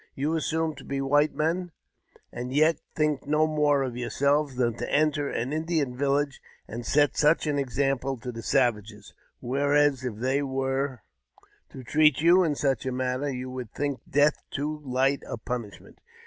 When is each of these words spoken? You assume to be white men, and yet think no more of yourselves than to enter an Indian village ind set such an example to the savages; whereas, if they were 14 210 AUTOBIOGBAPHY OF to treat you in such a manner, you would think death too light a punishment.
You 0.15 0.35
assume 0.35 0.73
to 0.77 0.83
be 0.83 0.99
white 0.99 1.35
men, 1.35 1.73
and 2.31 2.51
yet 2.51 2.77
think 2.95 3.27
no 3.27 3.45
more 3.45 3.83
of 3.83 3.95
yourselves 3.95 4.55
than 4.55 4.73
to 4.77 4.91
enter 4.91 5.29
an 5.29 5.53
Indian 5.53 5.95
village 5.95 6.41
ind 6.67 6.87
set 6.87 7.15
such 7.15 7.45
an 7.45 7.59
example 7.59 8.17
to 8.17 8.31
the 8.31 8.41
savages; 8.41 9.13
whereas, 9.41 10.03
if 10.03 10.15
they 10.15 10.41
were 10.41 11.03
14 11.71 11.83
210 11.83 11.83
AUTOBIOGBAPHY 11.83 11.83
OF 11.83 11.85
to 11.85 11.91
treat 11.91 12.21
you 12.25 12.43
in 12.43 12.55
such 12.55 12.85
a 12.87 12.91
manner, 12.91 13.29
you 13.29 13.51
would 13.51 13.71
think 13.73 13.99
death 14.09 14.41
too 14.49 14.81
light 14.83 15.21
a 15.27 15.37
punishment. 15.37 15.99